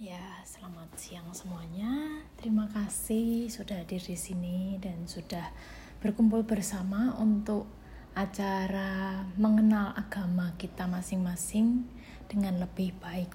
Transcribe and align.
Ya, 0.00 0.40
selamat 0.48 0.96
siang 0.96 1.28
semuanya. 1.36 2.24
Terima 2.40 2.64
kasih 2.72 3.52
sudah 3.52 3.84
hadir 3.84 4.00
di 4.00 4.16
sini 4.16 4.80
dan 4.80 5.04
sudah 5.04 5.52
berkumpul 6.00 6.40
bersama 6.40 7.12
untuk 7.20 7.68
acara 8.16 9.20
mengenal 9.36 9.92
agama 9.92 10.56
kita 10.56 10.88
masing-masing 10.88 11.84
dengan 12.32 12.56
lebih 12.64 12.96
baik, 12.96 13.28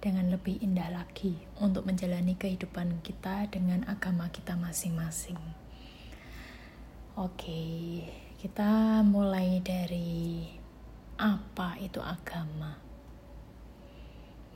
dengan 0.00 0.32
lebih 0.32 0.56
indah 0.64 0.88
lagi 0.96 1.36
untuk 1.60 1.84
menjalani 1.84 2.40
kehidupan 2.40 3.04
kita 3.04 3.44
dengan 3.52 3.84
agama 3.84 4.32
kita 4.32 4.56
masing-masing. 4.56 5.36
Oke, 7.20 8.00
kita 8.40 9.04
mulai 9.04 9.60
dari 9.60 10.48
apa 11.20 11.76
itu 11.84 12.00
agama. 12.00 12.85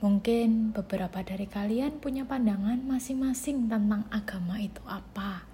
Mungkin 0.01 0.73
beberapa 0.73 1.21
dari 1.21 1.45
kalian 1.45 2.01
punya 2.01 2.25
pandangan 2.25 2.81
masing-masing 2.89 3.69
tentang 3.69 4.09
agama 4.09 4.57
itu 4.57 4.81
apa. 4.89 5.45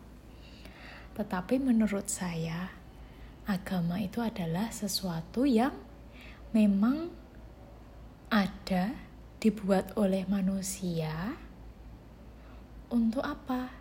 Tetapi 1.20 1.60
menurut 1.60 2.08
saya, 2.08 2.72
agama 3.44 4.00
itu 4.00 4.23
adalah 4.23 4.72
sesuatu 4.72 5.44
yang 5.44 5.76
memang 6.56 7.12
ada 8.32 8.96
dibuat 9.44 9.92
oleh 10.00 10.23
manusia 10.32 11.36
untuk 12.88 13.28
apa? 13.28 13.76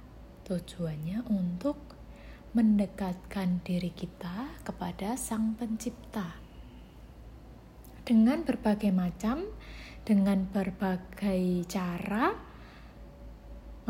Tujuannya 0.50 1.30
untuk 1.30 1.78
mendekatkan 2.58 3.62
diri 3.62 3.94
kita 3.94 4.58
kepada 4.66 5.14
Sang 5.14 5.54
Pencipta 5.54 6.42
dengan 8.02 8.42
berbagai 8.42 8.90
macam 8.90 9.46
dengan 10.06 10.46
berbagai 10.46 11.66
cara 11.66 12.30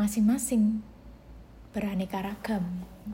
masing-masing 0.01 0.81
beraneka 1.69 2.25
ragam. 2.25 2.65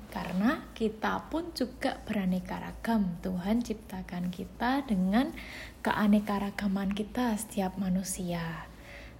Karena 0.07 0.63
kita 0.71 1.27
pun 1.27 1.51
juga 1.51 1.99
beraneka 2.07 2.63
ragam. 2.63 3.19
Tuhan 3.19 3.59
ciptakan 3.59 4.31
kita 4.31 4.87
dengan 4.87 5.35
keanekaragaman 5.83 6.95
kita 6.95 7.35
setiap 7.35 7.75
manusia. 7.75 8.71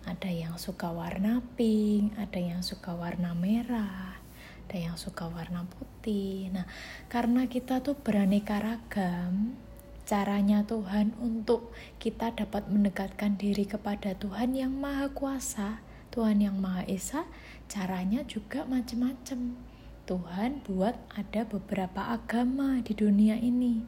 Ada 0.08 0.32
yang 0.32 0.56
suka 0.56 0.92
warna 0.92 1.44
pink 1.56 2.16
ada 2.20 2.36
yang 2.36 2.60
suka 2.60 2.92
warna 2.92 3.32
merah 3.32 4.20
ada 4.68 4.90
yang 4.90 4.98
suka 5.00 5.32
warna 5.32 5.64
putih. 5.70 6.52
Nah 6.52 6.68
karena 7.08 7.48
kita 7.48 7.80
tuh 7.80 7.96
beraneka 7.96 8.60
ragam 8.60 9.56
caranya 10.04 10.68
Tuhan 10.68 11.16
untuk 11.20 11.72
kita 12.00 12.36
dapat 12.36 12.68
mendekatkan 12.68 13.40
diri 13.40 13.64
kepada 13.64 14.16
Tuhan 14.20 14.56
yang 14.56 14.76
Maha 14.76 15.12
Kuasa, 15.16 15.80
Tuhan 16.12 16.44
yang 16.44 16.60
Maha 16.60 16.84
Esa, 16.86 17.24
caranya 17.72 18.28
juga 18.28 18.68
macam-macam. 18.68 19.56
Tuhan 20.04 20.68
buat 20.68 21.00
ada 21.16 21.48
beberapa 21.48 22.12
agama 22.12 22.84
di 22.84 22.92
dunia 22.92 23.40
ini. 23.40 23.88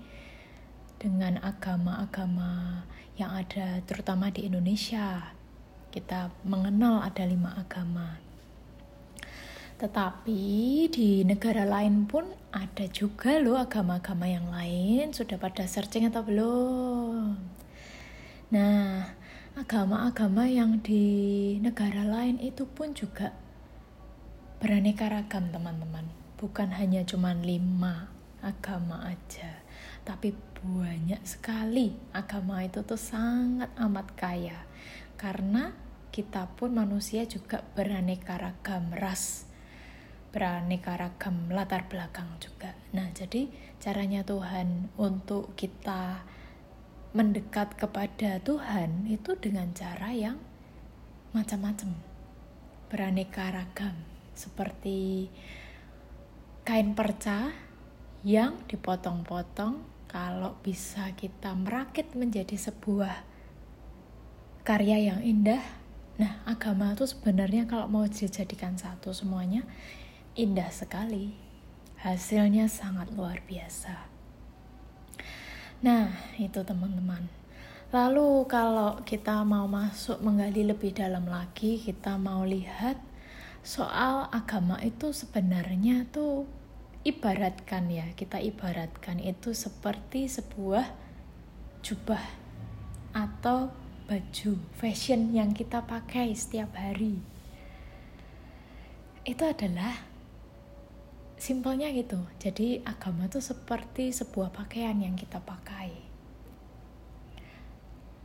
Dengan 0.95 1.35
agama-agama 1.43 2.87
yang 3.19 3.35
ada 3.35 3.83
terutama 3.83 4.31
di 4.31 4.47
Indonesia, 4.47 5.35
kita 5.91 6.31
mengenal 6.47 7.03
ada 7.03 7.27
lima 7.27 7.51
agama. 7.59 8.24
Tetapi 9.75 10.87
di 10.87 11.27
negara 11.27 11.67
lain 11.67 12.07
pun 12.07 12.23
ada 12.55 12.87
juga 12.87 13.35
loh 13.43 13.59
agama-agama 13.59 14.23
yang 14.23 14.47
lain. 14.47 15.11
Sudah 15.11 15.35
pada 15.35 15.67
searching 15.67 16.07
atau 16.07 16.23
belum? 16.23 17.35
Nah, 18.55 19.03
agama-agama 19.59 20.47
yang 20.47 20.79
di 20.79 21.03
negara 21.59 22.07
lain 22.07 22.39
itu 22.39 22.63
pun 22.63 22.95
juga 22.95 23.35
beraneka 24.63 25.11
ragam 25.11 25.51
teman-teman. 25.51 26.07
Bukan 26.39 26.71
hanya 26.79 27.03
cuma 27.03 27.35
lima 27.35 28.07
agama 28.39 29.03
aja. 29.11 29.59
Tapi 30.07 30.31
banyak 30.63 31.19
sekali 31.27 31.99
agama 32.15 32.63
itu 32.63 32.79
tuh 32.87 32.99
sangat 32.99 33.75
amat 33.75 34.07
kaya. 34.15 34.63
Karena 35.19 35.75
kita 36.15 36.47
pun 36.55 36.71
manusia 36.71 37.27
juga 37.27 37.59
beraneka 37.75 38.39
ragam 38.39 38.87
ras 38.95 39.51
beraneka 40.35 40.99
ragam 40.99 41.47
latar 41.47 41.87
belakang 41.87 42.27
juga. 42.43 42.75
Nah, 42.91 43.07
jadi 43.15 43.47
caranya 43.79 44.27
Tuhan 44.27 44.91
untuk 44.99 45.55
kita 45.55 46.27
mendekat 47.15 47.79
kepada 47.79 48.43
Tuhan 48.43 49.07
itu 49.07 49.39
dengan 49.39 49.71
cara 49.71 50.11
yang 50.11 50.35
macam-macam. 51.31 51.95
Beraneka 52.91 53.47
ragam 53.47 53.95
seperti 54.35 55.31
kain 56.67 56.91
perca 56.91 57.55
yang 58.27 58.59
dipotong-potong 58.67 59.87
kalau 60.11 60.59
bisa 60.59 61.15
kita 61.15 61.55
merakit 61.55 62.11
menjadi 62.11 62.59
sebuah 62.59 63.23
karya 64.67 65.15
yang 65.15 65.23
indah. 65.23 65.63
Nah, 66.19 66.43
agama 66.43 66.91
itu 66.91 67.07
sebenarnya 67.07 67.71
kalau 67.71 67.87
mau 67.87 68.03
dijadikan 68.03 68.75
satu 68.75 69.15
semuanya 69.15 69.63
indah 70.35 70.67
sekali. 70.67 71.31
Hasilnya 72.03 72.67
sangat 72.67 73.09
luar 73.15 73.41
biasa. 73.47 74.05
Nah, 75.81 76.11
itu 76.35 76.61
teman-teman. 76.61 77.31
Lalu 77.95 78.43
kalau 78.51 78.99
kita 79.07 79.47
mau 79.47 79.65
masuk 79.65 80.19
menggali 80.19 80.67
lebih 80.67 80.91
dalam 80.91 81.23
lagi, 81.25 81.79
kita 81.79 82.19
mau 82.19 82.43
lihat 82.43 82.99
soal 83.63 84.27
agama 84.29 84.77
itu 84.83 85.15
sebenarnya 85.15 86.03
tuh 86.11 86.43
ibaratkan 87.07 87.87
ya, 87.87 88.11
kita 88.13 88.43
ibaratkan 88.43 89.23
itu 89.23 89.55
seperti 89.55 90.27
sebuah 90.27 90.91
jubah 91.79 92.21
atau 93.15 93.71
baju 94.05 94.51
fashion 94.75 95.31
yang 95.31 95.55
kita 95.55 95.81
pakai 95.85 96.35
setiap 96.35 96.75
hari. 96.75 97.21
Itu 99.25 99.45
adalah 99.45 100.14
simpelnya 101.45 101.93
gitu. 101.93 102.17
Jadi 102.41 102.81
agama 102.81 103.29
itu 103.29 103.37
seperti 103.37 104.09
sebuah 104.09 104.49
pakaian 104.49 104.97
yang 104.97 105.13
kita 105.13 105.37
pakai. 105.37 105.93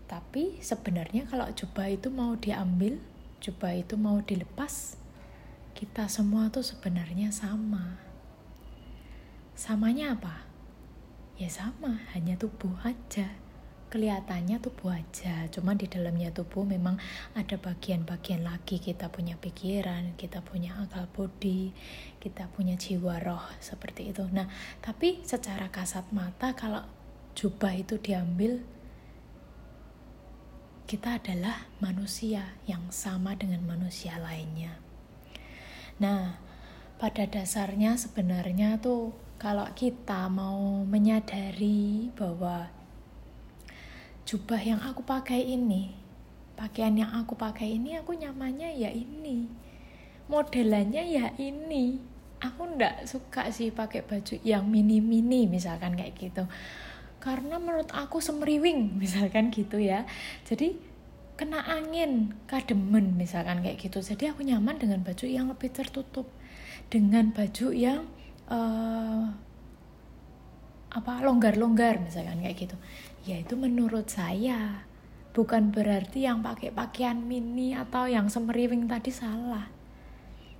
Tapi 0.08 0.56
sebenarnya 0.64 1.28
kalau 1.28 1.52
jubah 1.52 1.92
itu 1.92 2.08
mau 2.08 2.32
diambil 2.40 2.96
jubah 3.44 3.76
itu 3.76 4.00
mau 4.00 4.24
dilepas 4.24 4.96
kita 5.76 6.08
semua 6.08 6.48
tuh 6.48 6.64
sebenarnya 6.64 7.28
sama. 7.28 8.00
Samanya 9.52 10.16
apa? 10.16 10.48
Ya 11.36 11.52
sama 11.52 12.00
hanya 12.16 12.40
tubuh 12.40 12.72
aja 12.80 13.49
kelihatannya 13.90 14.62
tubuh 14.62 14.94
aja 14.94 15.50
cuman 15.50 15.74
di 15.74 15.90
dalamnya 15.90 16.30
tubuh 16.30 16.62
memang 16.62 16.96
ada 17.34 17.58
bagian-bagian 17.58 18.46
lagi. 18.46 18.78
Kita 18.78 19.10
punya 19.10 19.34
pikiran 19.34 20.14
kita 20.14 20.40
punya 20.40 20.78
akal 20.78 21.10
budi 21.10 21.74
kita 22.22 22.46
punya 22.54 22.78
jiwa 22.78 23.18
roh 23.20 23.42
seperti 23.58 24.14
itu. 24.14 24.24
Nah 24.30 24.46
tapi 24.78 25.20
secara 25.26 25.68
kasat 25.68 26.08
mata 26.14 26.54
kalau 26.54 26.86
jubah 27.34 27.74
itu 27.74 27.98
diambil 27.98 28.62
kita 30.86 31.22
adalah 31.22 31.70
manusia 31.78 32.58
yang 32.66 32.90
sama 32.90 33.34
dengan 33.34 33.62
manusia 33.66 34.18
lainnya. 34.18 34.78
Nah 35.98 36.38
pada 36.98 37.26
dasarnya 37.26 37.98
sebenarnya 37.98 38.78
tuh 38.78 39.14
kalau 39.40 39.64
kita 39.72 40.28
mau 40.28 40.84
menyadari 40.84 42.12
bahwa 42.12 42.68
jubah 44.30 44.62
yang 44.62 44.78
aku 44.78 45.02
pakai 45.02 45.42
ini 45.42 46.00
pakaian 46.60 46.92
yang 46.92 47.08
aku 47.16 47.40
pakai 47.40 47.80
ini 47.80 47.96
aku 47.96 48.12
nyamannya 48.12 48.76
ya 48.76 48.92
ini. 48.92 49.48
Modelannya 50.28 51.08
ya 51.08 51.32
ini. 51.40 51.96
Aku 52.44 52.76
ndak 52.76 53.08
suka 53.08 53.48
sih 53.48 53.72
pakai 53.72 54.04
baju 54.04 54.36
yang 54.44 54.68
mini 54.68 55.00
mini 55.00 55.48
misalkan 55.48 55.96
kayak 55.96 56.20
gitu. 56.20 56.44
Karena 57.16 57.56
menurut 57.56 57.88
aku 57.96 58.20
semeriwing 58.20 58.92
misalkan 59.02 59.48
gitu 59.48 59.80
ya. 59.80 60.04
Jadi 60.44 60.76
kena 61.40 61.64
angin 61.64 62.36
kademen 62.44 63.16
misalkan 63.16 63.64
kayak 63.64 63.80
gitu. 63.80 64.04
Jadi 64.04 64.28
aku 64.28 64.44
nyaman 64.44 64.76
dengan 64.76 65.00
baju 65.00 65.24
yang 65.24 65.48
lebih 65.48 65.72
tertutup. 65.72 66.28
Dengan 66.92 67.32
baju 67.32 67.72
yang 67.72 68.04
uh, 68.52 69.32
apa 70.90 71.22
longgar-longgar 71.22 72.02
misalkan 72.02 72.42
kayak 72.42 72.68
gitu. 72.68 72.76
Ya 73.22 73.38
itu 73.38 73.54
menurut 73.54 74.10
saya 74.10 74.86
bukan 75.30 75.70
berarti 75.70 76.26
yang 76.26 76.42
pakai 76.42 76.74
pakaian 76.74 77.22
mini 77.22 77.72
atau 77.78 78.10
yang 78.10 78.26
semeriwing 78.26 78.90
tadi 78.90 79.14
salah. 79.14 79.70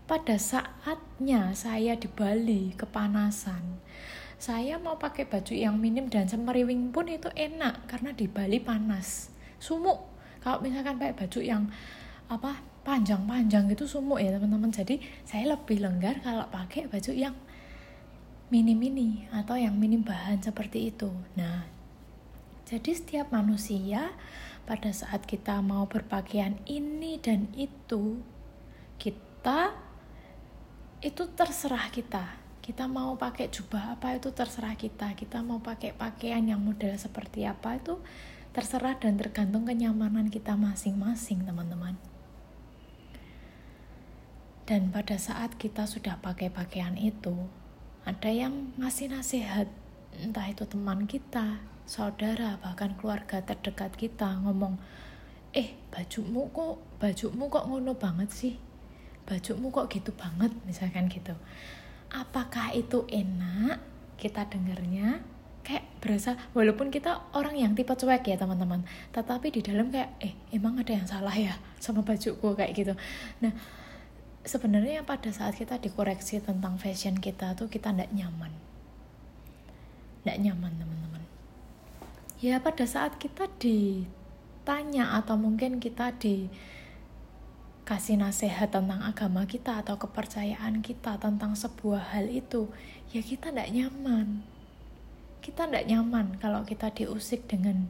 Pada 0.07 0.39
saatnya 0.39 1.55
saya 1.55 1.95
di 1.95 2.11
Bali 2.11 2.75
kepanasan 2.75 3.79
saya 4.41 4.81
mau 4.81 4.97
pakai 4.97 5.29
baju 5.29 5.53
yang 5.53 5.77
minim 5.77 6.09
dan 6.09 6.25
semeriwing 6.25 6.97
pun 6.97 7.05
itu 7.13 7.29
enak 7.37 7.85
karena 7.85 8.17
di 8.17 8.25
Bali 8.25 8.57
panas 8.57 9.29
sumuk. 9.61 10.01
Kalau 10.41 10.65
misalkan 10.65 10.97
pakai 10.97 11.13
baju 11.13 11.41
yang 11.45 11.69
apa 12.33 12.65
panjang-panjang 12.81 13.69
gitu 13.69 13.85
sumuk 13.85 14.17
ya 14.17 14.33
teman-teman. 14.33 14.73
Jadi 14.73 14.97
saya 15.29 15.53
lebih 15.53 15.85
longgar 15.85 16.25
kalau 16.25 16.49
pakai 16.49 16.89
baju 16.89 17.13
yang 17.13 17.37
mini-mini 18.51 19.31
atau 19.31 19.55
yang 19.55 19.79
minim 19.79 20.03
bahan 20.03 20.43
seperti 20.43 20.91
itu. 20.91 21.11
Nah 21.39 21.67
jadi 22.71 22.95
setiap 22.95 23.35
manusia 23.35 24.15
pada 24.63 24.95
saat 24.95 25.27
kita 25.27 25.59
mau 25.59 25.91
berpakaian 25.91 26.55
ini 26.71 27.19
dan 27.19 27.51
itu 27.59 28.23
kita 28.99 29.75
itu 31.03 31.23
terserah 31.33 31.89
kita. 31.91 32.39
Kita 32.61 32.87
mau 32.87 33.17
pakai 33.19 33.51
jubah 33.51 33.99
apa 33.99 34.15
itu 34.15 34.31
terserah 34.31 34.77
kita. 34.79 35.17
Kita 35.19 35.43
mau 35.43 35.59
pakai 35.59 35.97
pakaian 35.97 36.45
yang 36.45 36.63
model 36.63 36.95
seperti 36.95 37.49
apa 37.49 37.81
itu 37.81 37.99
terserah 38.55 38.99
dan 38.99 39.19
tergantung 39.19 39.67
kenyamanan 39.67 40.31
kita 40.31 40.55
masing-masing 40.55 41.43
teman-teman. 41.47 41.99
Dan 44.71 44.95
pada 44.95 45.19
saat 45.19 45.59
kita 45.59 45.83
sudah 45.91 46.23
pakai 46.23 46.47
pakaian 46.47 46.95
itu, 46.95 47.35
ada 48.05 48.31
yang 48.33 48.73
ngasih 48.81 49.13
nasihat, 49.13 49.69
entah 50.21 50.47
itu 50.49 50.65
teman 50.65 51.05
kita, 51.05 51.61
saudara, 51.85 52.57
bahkan 52.63 52.97
keluarga 52.97 53.43
terdekat 53.45 53.93
kita 53.99 54.41
ngomong, 54.41 54.79
eh 55.53 55.75
bajumu 55.91 56.49
kok 56.55 56.79
bajumu 57.03 57.51
kok 57.51 57.67
ngono 57.67 57.93
banget 57.99 58.31
sih, 58.31 58.55
bajumu 59.27 59.69
kok 59.75 59.91
gitu 59.91 60.15
banget, 60.15 60.55
misalkan 60.65 61.11
gitu. 61.11 61.35
Apakah 62.11 62.75
itu 62.75 63.07
enak 63.11 63.79
kita 64.19 64.47
dengarnya? 64.47 65.23
Kayak 65.61 65.85
berasa, 66.01 66.31
walaupun 66.57 66.89
kita 66.89 67.21
orang 67.37 67.53
yang 67.53 67.77
tipe 67.77 67.93
cuek 67.93 68.25
ya 68.25 68.41
teman-teman, 68.41 68.81
tetapi 69.13 69.53
di 69.53 69.61
dalam 69.61 69.93
kayak, 69.93 70.17
eh 70.25 70.33
emang 70.57 70.81
ada 70.81 70.89
yang 70.97 71.05
salah 71.05 71.37
ya 71.37 71.53
sama 71.77 72.01
bajuku 72.01 72.57
kayak 72.57 72.73
gitu. 72.73 72.97
Nah, 73.45 73.53
sebenarnya 74.45 75.05
pada 75.05 75.29
saat 75.29 75.57
kita 75.57 75.77
dikoreksi 75.77 76.41
tentang 76.41 76.81
fashion 76.81 77.21
kita 77.21 77.53
tuh 77.53 77.69
kita 77.69 77.93
tidak 77.93 78.11
nyaman. 78.17 78.53
Tidak 80.25 80.39
nyaman 80.41 80.73
teman-teman. 80.81 81.23
Ya 82.41 82.57
pada 82.61 82.89
saat 82.89 83.21
kita 83.21 83.53
ditanya 83.61 85.21
atau 85.21 85.37
mungkin 85.37 85.77
kita 85.77 86.17
dikasih 86.17 88.17
nasihat 88.17 88.73
tentang 88.73 89.05
agama 89.05 89.45
kita 89.45 89.85
atau 89.85 90.01
kepercayaan 90.01 90.81
kita 90.81 91.21
tentang 91.21 91.53
sebuah 91.53 92.17
hal 92.17 92.33
itu 92.33 92.73
ya 93.13 93.21
kita 93.21 93.53
tidak 93.53 93.69
nyaman. 93.69 94.41
Kita 95.45 95.69
tidak 95.69 95.85
nyaman 95.89 96.41
kalau 96.41 96.65
kita 96.65 96.93
diusik 96.93 97.45
dengan 97.45 97.89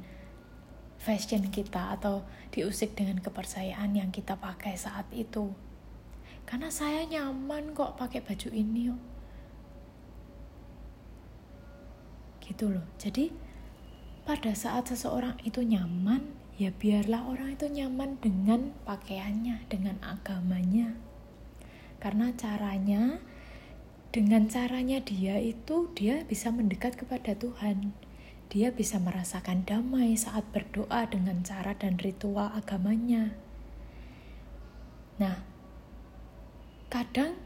fashion 0.99 1.51
kita 1.51 1.99
atau 1.99 2.27
diusik 2.51 2.99
dengan 2.99 3.23
kepercayaan 3.23 3.95
yang 3.95 4.11
kita 4.11 4.35
pakai 4.35 4.75
saat 4.75 5.07
itu 5.15 5.55
karena 6.51 6.67
saya 6.67 7.07
nyaman 7.07 7.71
kok 7.79 7.95
pakai 7.95 8.19
baju 8.27 8.51
ini 8.51 8.91
yuk. 8.91 9.01
gitu 12.51 12.67
loh. 12.67 12.87
Jadi 12.99 13.31
pada 14.27 14.51
saat 14.59 14.91
seseorang 14.91 15.39
itu 15.47 15.63
nyaman 15.63 16.35
ya 16.59 16.75
biarlah 16.75 17.25
orang 17.31 17.55
itu 17.55 17.71
nyaman 17.71 18.19
dengan 18.19 18.75
pakaiannya 18.83 19.71
dengan 19.71 20.03
agamanya. 20.03 20.99
Karena 22.03 22.35
caranya 22.35 23.23
dengan 24.11 24.51
caranya 24.51 24.99
dia 24.99 25.39
itu 25.39 25.95
dia 25.95 26.27
bisa 26.27 26.51
mendekat 26.51 26.99
kepada 26.99 27.39
Tuhan. 27.39 27.95
Dia 28.51 28.75
bisa 28.75 28.99
merasakan 28.99 29.63
damai 29.63 30.19
saat 30.19 30.43
berdoa 30.51 31.07
dengan 31.07 31.47
cara 31.47 31.71
dan 31.79 32.03
ritual 32.03 32.51
agamanya. 32.51 33.39
Nah 35.23 35.50
Kadang 36.91 37.39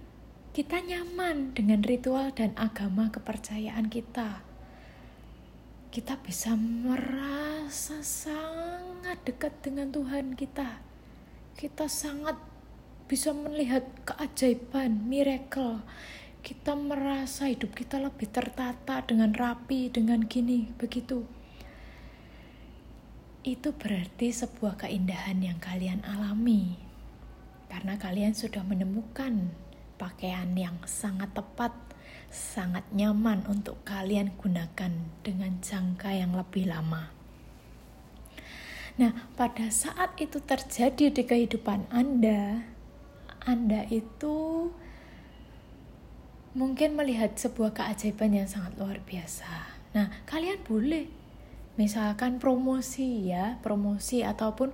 kita 0.56 0.80
nyaman 0.80 1.52
dengan 1.52 1.84
ritual 1.84 2.32
dan 2.32 2.56
agama 2.56 3.12
kepercayaan 3.12 3.92
kita. 3.92 4.40
Kita 5.92 6.16
bisa 6.16 6.56
merasa 6.56 8.00
sangat 8.00 9.20
dekat 9.28 9.52
dengan 9.60 9.92
Tuhan 9.92 10.32
kita. 10.32 10.80
Kita 11.60 11.92
sangat 11.92 12.40
bisa 13.04 13.36
melihat 13.36 13.84
keajaiban, 14.08 15.12
miracle. 15.12 15.84
Kita 16.40 16.72
merasa 16.72 17.44
hidup 17.52 17.76
kita 17.76 18.00
lebih 18.00 18.32
tertata 18.32 19.04
dengan 19.04 19.36
rapi, 19.36 19.92
dengan 19.92 20.24
gini, 20.24 20.72
begitu. 20.80 21.20
Itu 23.44 23.76
berarti 23.76 24.32
sebuah 24.32 24.88
keindahan 24.88 25.44
yang 25.44 25.60
kalian 25.60 26.00
alami 26.00 26.83
karena 27.74 27.98
kalian 27.98 28.38
sudah 28.38 28.62
menemukan 28.62 29.50
pakaian 29.98 30.54
yang 30.54 30.78
sangat 30.86 31.34
tepat, 31.34 31.74
sangat 32.30 32.86
nyaman 32.94 33.42
untuk 33.50 33.82
kalian 33.82 34.30
gunakan 34.38 34.94
dengan 35.26 35.58
jangka 35.58 36.14
yang 36.14 36.38
lebih 36.38 36.70
lama. 36.70 37.10
Nah, 38.94 39.10
pada 39.34 39.74
saat 39.74 40.14
itu 40.22 40.38
terjadi 40.38 41.10
di 41.10 41.26
kehidupan 41.26 41.90
Anda, 41.90 42.62
Anda 43.42 43.90
itu 43.90 44.70
mungkin 46.54 46.94
melihat 46.94 47.34
sebuah 47.34 47.74
keajaiban 47.74 48.38
yang 48.38 48.46
sangat 48.46 48.78
luar 48.78 49.02
biasa. 49.02 49.50
Nah, 49.98 50.14
kalian 50.30 50.62
boleh 50.62 51.10
misalkan 51.74 52.38
promosi 52.38 53.34
ya, 53.34 53.58
promosi 53.66 54.22
ataupun 54.22 54.70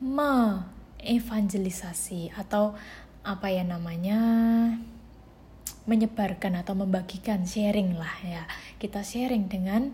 me 0.00 0.64
evangelisasi 1.02 2.32
atau 2.36 2.76
apa 3.20 3.52
ya 3.52 3.64
namanya 3.64 4.20
menyebarkan 5.88 6.60
atau 6.60 6.76
membagikan 6.76 7.44
sharing 7.44 7.96
lah 7.96 8.14
ya. 8.22 8.42
Kita 8.80 9.04
sharing 9.04 9.48
dengan 9.48 9.92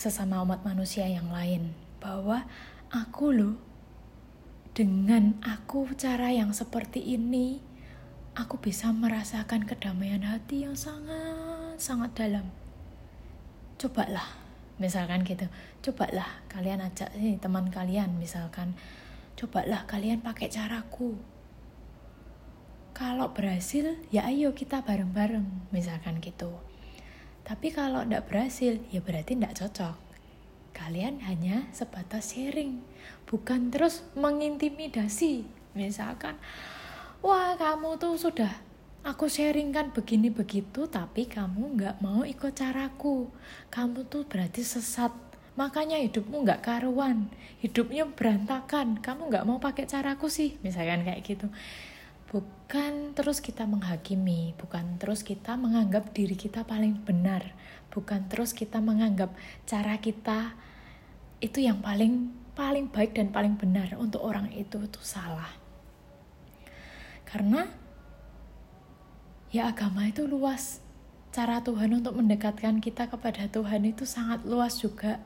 sesama 0.00 0.40
umat 0.40 0.64
manusia 0.64 1.04
yang 1.04 1.28
lain 1.28 1.76
bahwa 2.00 2.48
aku 2.88 3.36
loh 3.36 3.56
dengan 4.72 5.36
aku 5.44 5.90
cara 5.98 6.32
yang 6.32 6.56
seperti 6.56 7.02
ini 7.02 7.60
aku 8.38 8.56
bisa 8.62 8.88
merasakan 8.94 9.68
kedamaian 9.68 10.24
hati 10.24 10.64
yang 10.64 10.78
sangat 10.78 11.76
sangat 11.76 12.16
dalam. 12.16 12.48
Cobalah 13.76 14.40
misalkan 14.80 15.26
gitu. 15.28 15.44
Cobalah 15.84 16.40
kalian 16.48 16.80
ajak 16.80 17.12
nih 17.20 17.36
teman 17.36 17.68
kalian 17.68 18.16
misalkan 18.16 18.72
cobalah 19.38 19.86
kalian 19.86 20.22
pakai 20.24 20.48
caraku. 20.50 21.18
Kalau 22.96 23.32
berhasil, 23.32 23.96
ya 24.12 24.28
ayo 24.28 24.52
kita 24.52 24.84
bareng-bareng, 24.84 25.72
misalkan 25.72 26.20
gitu. 26.20 26.52
Tapi 27.46 27.72
kalau 27.72 28.04
tidak 28.04 28.28
berhasil, 28.28 28.76
ya 28.92 29.00
berarti 29.00 29.34
tidak 29.34 29.56
cocok. 29.56 29.96
Kalian 30.76 31.24
hanya 31.24 31.66
sebatas 31.72 32.36
sharing, 32.36 32.84
bukan 33.24 33.72
terus 33.72 34.04
mengintimidasi. 34.14 35.48
Misalkan, 35.72 36.36
wah 37.24 37.56
kamu 37.56 37.96
tuh 37.96 38.20
sudah 38.20 38.52
aku 39.00 39.26
sharing 39.32 39.72
kan 39.72 39.90
begini 39.96 40.28
begitu, 40.28 40.84
tapi 40.86 41.24
kamu 41.24 41.78
nggak 41.78 41.96
mau 42.04 42.22
ikut 42.26 42.52
caraku. 42.52 43.32
Kamu 43.72 44.06
tuh 44.12 44.28
berarti 44.28 44.60
sesat 44.60 45.12
makanya 45.60 46.00
hidupmu 46.00 46.48
nggak 46.48 46.64
karuan. 46.64 47.28
Hidupnya 47.60 48.08
berantakan. 48.08 49.04
Kamu 49.04 49.28
nggak 49.28 49.44
mau 49.44 49.60
pakai 49.60 49.84
caraku 49.84 50.32
sih 50.32 50.56
misalkan 50.64 51.04
kayak 51.04 51.20
gitu. 51.20 51.52
Bukan 52.32 53.12
terus 53.12 53.44
kita 53.44 53.68
menghakimi 53.68 54.56
bukan 54.56 54.96
terus 54.96 55.20
kita 55.20 55.58
menganggap 55.58 56.14
diri 56.14 56.38
kita 56.38 56.62
paling 56.62 57.02
benar 57.02 57.42
bukan 57.90 58.30
terus 58.30 58.54
kita 58.54 58.78
menganggap 58.78 59.34
cara 59.66 59.98
kita 59.98 60.54
itu 61.42 61.58
yang 61.58 61.82
paling 61.82 62.30
paling 62.54 62.86
baik 62.86 63.18
dan 63.18 63.34
paling 63.34 63.58
benar 63.58 63.98
untuk 63.98 64.22
orang 64.22 64.52
itu 64.54 64.78
itu 64.78 65.02
salah. 65.02 65.50
Karena 67.26 67.66
ya 69.50 69.70
agama 69.70 70.06
itu 70.06 70.26
luas. 70.28 70.84
Cara 71.30 71.62
Tuhan 71.62 71.94
untuk 71.94 72.18
mendekatkan 72.18 72.82
kita 72.82 73.06
kepada 73.06 73.46
Tuhan 73.46 73.86
itu 73.86 74.02
sangat 74.02 74.42
luas 74.42 74.82
juga 74.82 75.22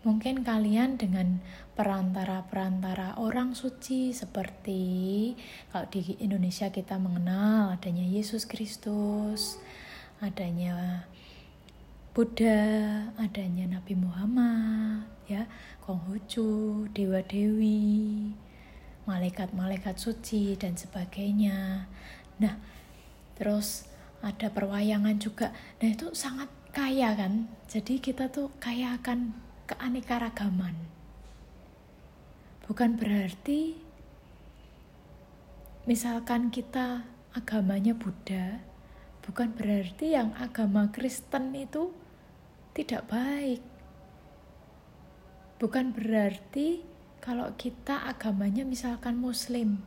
Mungkin 0.00 0.40
kalian 0.48 0.96
dengan 0.96 1.44
perantara-perantara 1.76 3.20
orang 3.20 3.52
suci 3.52 4.16
seperti 4.16 5.36
kalau 5.68 5.84
di 5.92 6.16
Indonesia 6.24 6.72
kita 6.72 6.96
mengenal 6.96 7.76
adanya 7.76 8.08
Yesus 8.08 8.48
Kristus, 8.48 9.60
adanya 10.24 11.04
Buddha, 12.16 13.12
adanya 13.20 13.76
Nabi 13.76 13.92
Muhammad, 13.92 15.04
ya, 15.28 15.44
Konghucu, 15.84 16.88
dewa-dewi, 16.96 18.32
malaikat-malaikat 19.04 20.00
suci 20.00 20.56
dan 20.56 20.80
sebagainya. 20.80 21.84
Nah, 22.40 22.56
terus 23.36 23.84
ada 24.24 24.48
perwayangan 24.48 25.20
juga. 25.20 25.52
Nah, 25.84 25.92
itu 25.92 26.08
sangat 26.16 26.48
kaya 26.72 27.12
kan? 27.12 27.52
Jadi 27.68 28.00
kita 28.00 28.32
tuh 28.32 28.48
kaya 28.56 28.96
akan 28.96 29.49
keanekaragaman. 29.70 30.74
Bukan 32.66 32.98
berarti 32.98 33.78
misalkan 35.86 36.50
kita 36.50 37.06
agamanya 37.34 37.94
Buddha, 37.94 38.62
bukan 39.22 39.54
berarti 39.54 40.18
yang 40.18 40.34
agama 40.34 40.90
Kristen 40.90 41.54
itu 41.54 41.94
tidak 42.74 43.06
baik. 43.10 43.62
Bukan 45.62 45.94
berarti 45.94 46.82
kalau 47.22 47.52
kita 47.54 48.06
agamanya 48.10 48.66
misalkan 48.66 49.18
Muslim, 49.18 49.82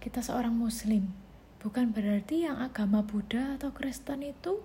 kita 0.00 0.24
seorang 0.24 0.54
Muslim, 0.54 1.12
bukan 1.60 1.92
berarti 1.92 2.46
yang 2.46 2.60
agama 2.60 3.00
Buddha 3.04 3.56
atau 3.58 3.72
Kristen 3.74 4.22
itu 4.22 4.60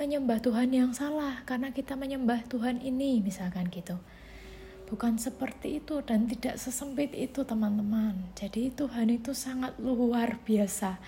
menyembah 0.00 0.40
Tuhan 0.40 0.72
yang 0.72 0.90
salah 0.96 1.44
karena 1.44 1.72
kita 1.72 1.98
menyembah 1.98 2.44
Tuhan 2.48 2.80
ini, 2.80 3.20
misalkan 3.20 3.68
gitu. 3.68 4.00
Bukan 4.88 5.16
seperti 5.16 5.80
itu 5.80 6.04
dan 6.04 6.28
tidak 6.28 6.60
sesempit 6.60 7.16
itu, 7.16 7.44
teman-teman. 7.44 8.12
Jadi, 8.36 8.72
Tuhan 8.72 9.08
itu 9.08 9.32
sangat 9.32 9.76
luar 9.80 10.36
biasa. 10.44 11.00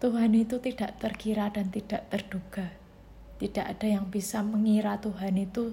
Tuhan 0.00 0.32
itu 0.36 0.60
tidak 0.60 1.00
terkira 1.00 1.48
dan 1.48 1.72
tidak 1.72 2.08
terduga. 2.12 2.68
Tidak 3.40 3.64
ada 3.64 3.86
yang 3.88 4.12
bisa 4.12 4.44
mengira 4.44 5.00
Tuhan 5.00 5.40
itu 5.40 5.72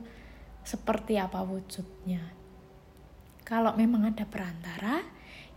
seperti 0.63 1.19
apa 1.19 1.43
wujudnya. 1.43 2.23
Kalau 3.43 3.75
memang 3.75 4.11
ada 4.11 4.23
perantara, 4.27 5.03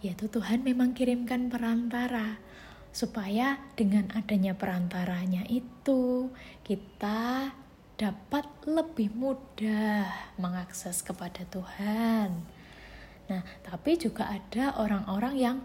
yaitu 0.03 0.27
Tuhan 0.31 0.63
memang 0.63 0.95
kirimkan 0.95 1.51
perantara 1.51 2.39
supaya 2.91 3.59
dengan 3.79 4.11
adanya 4.15 4.55
perantaranya 4.55 5.47
itu 5.47 6.31
kita 6.67 7.55
dapat 8.01 8.49
lebih 8.65 9.13
mudah 9.13 10.09
mengakses 10.41 11.05
kepada 11.05 11.45
Tuhan. 11.53 12.43
Nah, 13.31 13.43
tapi 13.63 13.95
juga 14.01 14.27
ada 14.27 14.75
orang-orang 14.81 15.35
yang 15.37 15.59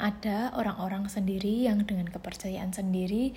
ada 0.00 0.56
orang-orang 0.56 1.06
sendiri 1.12 1.68
yang 1.68 1.84
dengan 1.84 2.08
kepercayaan 2.08 2.72
sendiri 2.72 3.36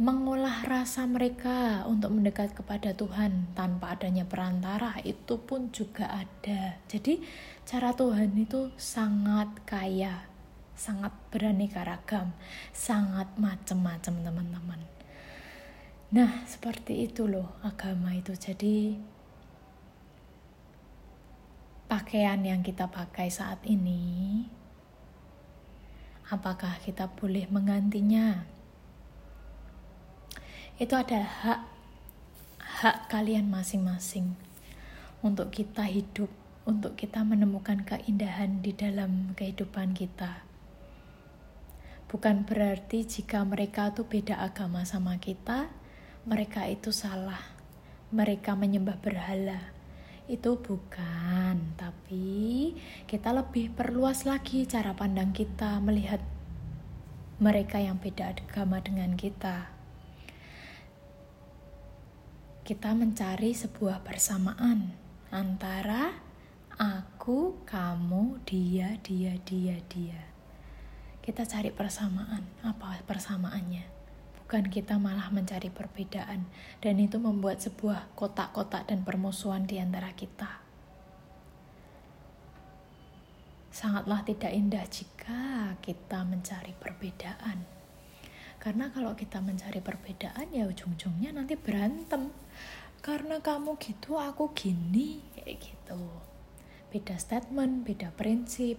mengolah 0.00 0.64
rasa 0.64 1.04
mereka 1.04 1.84
untuk 1.84 2.14
mendekat 2.14 2.56
kepada 2.56 2.96
Tuhan 2.96 3.52
tanpa 3.52 3.98
adanya 3.98 4.24
perantara 4.24 4.96
itu 5.04 5.36
pun 5.42 5.68
juga 5.74 6.08
ada. 6.08 6.80
Jadi 6.88 7.20
cara 7.68 7.92
Tuhan 7.92 8.32
itu 8.38 8.72
sangat 8.80 9.60
kaya, 9.68 10.29
sangat 10.80 11.12
beraneka 11.28 11.84
ragam, 11.84 12.32
sangat 12.72 13.28
macam-macam 13.36 14.14
teman-teman. 14.24 14.80
Nah, 16.16 16.40
seperti 16.48 17.04
itu 17.04 17.28
loh 17.28 17.60
agama 17.60 18.16
itu. 18.16 18.32
Jadi 18.32 18.96
pakaian 21.84 22.40
yang 22.40 22.64
kita 22.64 22.88
pakai 22.88 23.28
saat 23.28 23.60
ini 23.68 24.48
apakah 26.32 26.80
kita 26.80 27.12
boleh 27.12 27.44
menggantinya? 27.52 28.48
itu 30.80 30.96
adalah 30.96 31.28
hak 31.44 31.60
hak 32.80 33.12
kalian 33.12 33.52
masing-masing 33.52 34.32
untuk 35.20 35.52
kita 35.52 35.84
hidup, 35.84 36.32
untuk 36.64 36.96
kita 36.96 37.20
menemukan 37.20 37.84
keindahan 37.84 38.64
di 38.64 38.72
dalam 38.72 39.36
kehidupan 39.36 39.92
kita. 39.92 40.40
Bukan 42.10 42.42
berarti 42.42 43.06
jika 43.06 43.46
mereka 43.46 43.94
itu 43.94 44.02
beda 44.02 44.42
agama 44.42 44.82
sama 44.82 45.22
kita, 45.22 45.70
mereka 46.26 46.66
itu 46.66 46.90
salah. 46.90 47.38
Mereka 48.10 48.58
menyembah 48.58 48.98
berhala. 48.98 49.70
Itu 50.26 50.58
bukan, 50.58 51.78
tapi 51.78 52.74
kita 53.06 53.30
lebih 53.30 53.70
perluas 53.78 54.26
lagi 54.26 54.66
cara 54.66 54.90
pandang 54.98 55.30
kita 55.30 55.78
melihat 55.78 56.18
mereka 57.38 57.78
yang 57.78 58.02
beda 58.02 58.34
agama 58.34 58.82
dengan 58.82 59.14
kita 59.14 59.80
kita 62.70 62.94
mencari 62.94 63.50
sebuah 63.50 64.06
persamaan 64.06 64.94
antara 65.34 66.14
aku, 66.78 67.66
kamu, 67.66 68.38
dia, 68.46 68.94
dia, 69.02 69.34
dia, 69.42 69.82
dia. 69.90 70.29
Kita 71.20 71.44
cari 71.44 71.68
persamaan. 71.68 72.48
Apa 72.64 73.04
persamaannya? 73.04 73.84
Bukan 74.40 74.72
kita 74.72 74.98
malah 74.98 75.30
mencari 75.30 75.70
perbedaan, 75.70 76.48
dan 76.82 76.94
itu 76.98 77.20
membuat 77.20 77.62
sebuah 77.62 78.16
kotak-kotak 78.18 78.88
dan 78.88 79.06
permusuhan 79.06 79.68
di 79.68 79.78
antara 79.78 80.10
kita. 80.16 80.64
Sangatlah 83.70 84.26
tidak 84.26 84.50
indah 84.50 84.82
jika 84.90 85.78
kita 85.78 86.26
mencari 86.26 86.74
perbedaan. 86.74 87.62
Karena 88.58 88.90
kalau 88.90 89.14
kita 89.14 89.38
mencari 89.38 89.78
perbedaan 89.78 90.50
ya 90.50 90.66
ujung-ujungnya 90.66 91.32
nanti 91.32 91.54
berantem. 91.54 92.34
Karena 93.00 93.40
kamu 93.40 93.80
gitu, 93.80 94.20
aku 94.20 94.52
gini, 94.52 95.24
kayak 95.32 95.62
gitu. 95.62 96.00
Beda 96.92 97.16
statement, 97.16 97.86
beda 97.86 98.12
prinsip. 98.12 98.76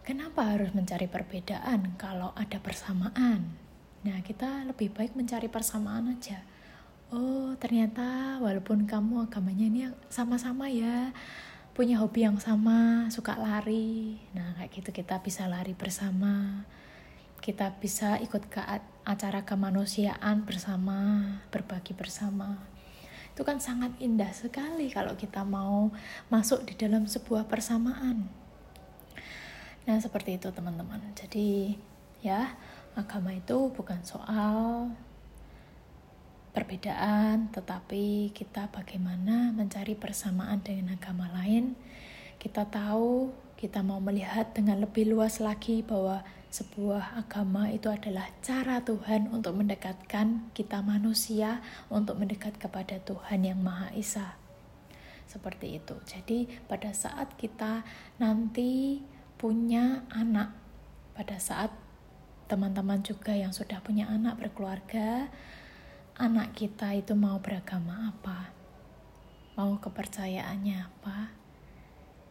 Kenapa 0.00 0.56
harus 0.56 0.72
mencari 0.72 1.06
perbedaan 1.06 1.94
kalau 2.00 2.32
ada 2.34 2.56
persamaan? 2.58 3.56
Nah, 4.00 4.18
kita 4.24 4.64
lebih 4.64 4.90
baik 4.96 5.12
mencari 5.12 5.46
persamaan 5.52 6.16
aja. 6.16 6.40
Oh, 7.12 7.52
ternyata 7.60 8.38
walaupun 8.40 8.88
kamu 8.88 9.28
agamanya 9.28 9.66
ini 9.66 9.80
sama-sama 10.08 10.72
ya, 10.72 11.12
punya 11.76 12.00
hobi 12.00 12.24
yang 12.24 12.40
sama, 12.40 13.12
suka 13.12 13.36
lari. 13.36 14.16
Nah, 14.32 14.56
kayak 14.56 14.72
gitu 14.72 14.90
kita 14.90 15.20
bisa 15.20 15.44
lari 15.44 15.76
bersama 15.76 16.64
kita 17.40 17.72
bisa 17.80 18.20
ikut 18.20 18.52
ke 18.52 18.60
acara 19.08 19.48
kemanusiaan 19.48 20.44
bersama, 20.44 21.24
berbagi 21.48 21.96
bersama. 21.96 22.60
Itu 23.32 23.48
kan 23.48 23.56
sangat 23.56 23.96
indah 23.96 24.28
sekali 24.36 24.92
kalau 24.92 25.16
kita 25.16 25.40
mau 25.40 25.88
masuk 26.28 26.68
di 26.68 26.76
dalam 26.76 27.08
sebuah 27.08 27.48
persamaan. 27.48 28.28
Nah, 29.88 29.96
seperti 29.96 30.36
itu 30.36 30.52
teman-teman. 30.52 31.00
Jadi, 31.16 31.76
ya, 32.20 32.52
agama 32.92 33.32
itu 33.32 33.72
bukan 33.72 34.00
soal 34.04 34.92
perbedaan, 36.50 37.48
tetapi 37.54 38.34
kita 38.34 38.68
bagaimana 38.74 39.54
mencari 39.54 39.94
persamaan 39.94 40.60
dengan 40.60 40.98
agama 40.98 41.30
lain. 41.30 41.78
Kita 42.42 42.66
tahu, 42.66 43.30
kita 43.54 43.84
mau 43.86 44.02
melihat 44.02 44.50
dengan 44.56 44.82
lebih 44.82 45.08
luas 45.08 45.38
lagi 45.38 45.84
bahwa 45.86 46.26
sebuah 46.50 47.14
agama 47.14 47.70
itu 47.70 47.86
adalah 47.86 48.26
cara 48.42 48.82
Tuhan 48.82 49.30
untuk 49.30 49.54
mendekatkan 49.54 50.50
kita 50.50 50.82
manusia 50.82 51.62
untuk 51.86 52.18
mendekat 52.18 52.58
kepada 52.58 52.98
Tuhan 53.06 53.46
yang 53.46 53.62
Maha 53.62 53.94
Esa. 53.94 54.34
Seperti 55.30 55.78
itu. 55.78 55.94
Jadi 56.10 56.50
pada 56.66 56.90
saat 56.90 57.38
kita 57.38 57.86
nanti 58.18 58.98
punya 59.40 60.04
anak, 60.12 60.52
pada 61.16 61.40
saat 61.40 61.72
teman-teman 62.44 63.00
juga 63.00 63.32
yang 63.32 63.56
sudah 63.56 63.80
punya 63.80 64.04
anak 64.12 64.36
berkeluarga, 64.36 65.32
anak 66.20 66.52
kita 66.52 66.92
itu 66.92 67.16
mau 67.16 67.40
beragama 67.40 68.12
apa? 68.12 68.52
Mau 69.56 69.80
kepercayaannya 69.80 70.76
apa? 70.84 71.40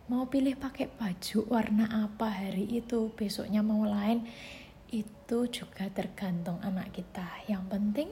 mau 0.10 0.26
pilih 0.26 0.58
pakai 0.58 0.90
baju 0.90 1.46
warna 1.54 1.86
apa 2.10 2.34
hari 2.34 2.66
itu 2.82 3.14
besoknya 3.14 3.62
mau 3.62 3.86
lain 3.86 4.26
itu 4.90 5.46
juga 5.54 5.86
tergantung 5.94 6.58
anak 6.66 6.90
kita 6.98 7.46
yang 7.46 7.70
penting 7.70 8.10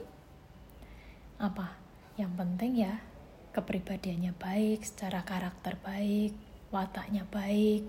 apa 1.42 1.74
yang 2.14 2.30
penting 2.38 2.86
ya 2.86 3.02
kepribadiannya 3.50 4.30
baik 4.38 4.86
secara 4.86 5.26
karakter 5.26 5.74
baik 5.82 6.38
wataknya 6.70 7.26
baik 7.26 7.82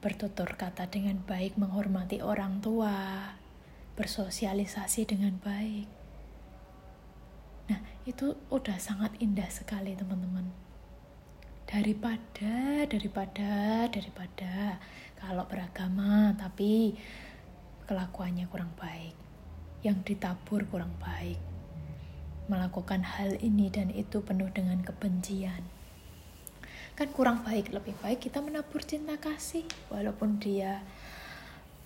bertutur 0.00 0.56
kata 0.56 0.88
dengan 0.88 1.20
baik 1.28 1.60
menghormati 1.60 2.24
orang 2.24 2.64
tua 2.64 3.36
bersosialisasi 4.00 5.04
dengan 5.04 5.36
baik. 5.44 5.88
Nah 7.68 7.80
itu 8.08 8.32
udah 8.48 8.80
sangat 8.80 9.12
indah 9.20 9.52
sekali 9.52 9.92
teman-teman. 9.92 10.48
Daripada 11.68 12.88
daripada 12.88 13.86
daripada 13.92 14.80
kalau 15.20 15.44
beragama 15.44 16.32
tapi 16.34 16.96
kelakuannya 17.84 18.48
kurang 18.48 18.72
baik 18.80 19.12
yang 19.84 20.00
ditabur 20.00 20.64
kurang 20.72 20.96
baik 20.96 21.36
melakukan 22.48 23.04
hal 23.04 23.36
ini 23.38 23.70
dan 23.70 23.92
itu 23.94 24.24
penuh 24.24 24.50
dengan 24.50 24.82
kebencian 24.82 25.62
kan 27.00 27.08
kurang 27.16 27.40
baik 27.40 27.72
lebih 27.72 27.96
baik 28.04 28.28
kita 28.28 28.44
menabur 28.44 28.84
cinta 28.84 29.16
kasih. 29.16 29.64
Walaupun 29.88 30.36
dia 30.36 30.84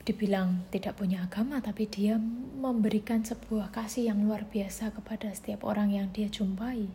dibilang 0.03 0.67
tidak 0.75 0.99
punya 0.99 1.23
agama 1.23 1.63
tapi 1.63 1.87
dia 1.87 2.19
memberikan 2.59 3.23
sebuah 3.23 3.71
kasih 3.71 4.11
yang 4.11 4.27
luar 4.27 4.43
biasa 4.51 4.91
kepada 4.91 5.31
setiap 5.31 5.63
orang 5.63 5.95
yang 5.95 6.11
dia 6.11 6.27
jumpai. 6.27 6.91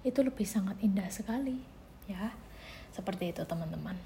Itu 0.00 0.24
lebih 0.24 0.48
sangat 0.48 0.80
indah 0.80 1.12
sekali 1.12 1.60
ya. 2.08 2.32
Seperti 2.96 3.36
itu 3.36 3.44
teman-teman. 3.44 4.00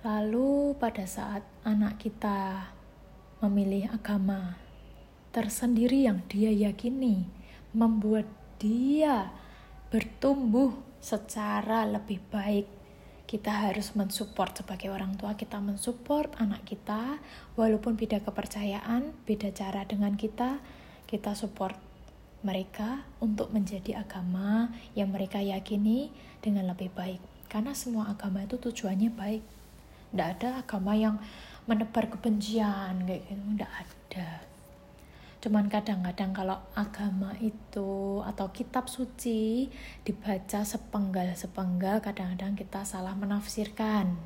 Lalu 0.00 0.72
pada 0.80 1.04
saat 1.04 1.44
anak 1.68 2.00
kita 2.00 2.72
memilih 3.44 3.92
agama 3.92 4.56
tersendiri 5.36 6.08
yang 6.08 6.24
dia 6.32 6.48
yakini, 6.48 7.28
membuat 7.76 8.24
dia 8.56 9.28
bertumbuh 9.92 10.93
secara 11.04 11.84
lebih 11.84 12.24
baik. 12.32 12.64
Kita 13.28 13.68
harus 13.68 13.92
mensupport 13.92 14.64
sebagai 14.64 14.88
orang 14.88 15.20
tua, 15.20 15.36
kita 15.36 15.60
mensupport 15.60 16.32
anak 16.40 16.64
kita, 16.64 17.20
walaupun 17.60 18.00
beda 18.00 18.24
kepercayaan, 18.24 19.12
beda 19.28 19.52
cara 19.52 19.84
dengan 19.84 20.16
kita, 20.16 20.64
kita 21.04 21.36
support 21.36 21.76
mereka 22.40 23.04
untuk 23.20 23.52
menjadi 23.52 24.00
agama 24.00 24.72
yang 24.96 25.12
mereka 25.12 25.44
yakini 25.44 26.08
dengan 26.40 26.72
lebih 26.72 26.88
baik. 26.96 27.20
Karena 27.52 27.76
semua 27.76 28.12
agama 28.12 28.44
itu 28.44 28.56
tujuannya 28.56 29.12
baik 29.12 29.44
tidak 30.14 30.30
ada 30.38 30.62
agama 30.62 30.94
yang 30.94 31.18
menebar 31.66 32.06
kebencian 32.06 33.02
kayak 33.02 33.26
gitu 33.26 33.42
tidak 33.58 33.72
ada 33.82 34.28
cuman 35.44 35.68
kadang-kadang 35.68 36.32
kalau 36.32 36.56
agama 36.72 37.36
itu 37.44 38.24
atau 38.24 38.48
kitab 38.48 38.88
suci 38.88 39.68
dibaca 40.00 40.64
sepenggal-sepenggal 40.64 42.00
kadang-kadang 42.00 42.56
kita 42.56 42.80
salah 42.88 43.12
menafsirkan 43.12 44.16